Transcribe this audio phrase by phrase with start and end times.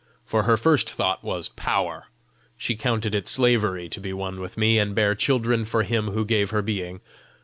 [0.25, 2.05] For her first thought was POWER;
[2.57, 6.25] she counted it slavery to be one with me, and bear children for Him who
[6.25, 7.01] gave her being.